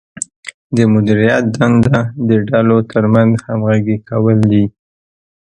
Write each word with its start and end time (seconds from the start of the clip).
د 0.75 0.77
مدیریت 0.93 1.43
دنده 1.57 1.99
د 2.29 2.29
ډلو 2.49 2.77
ترمنځ 2.91 3.31
همغږي 3.47 3.97
کول 4.09 4.37
دي. 4.51 4.65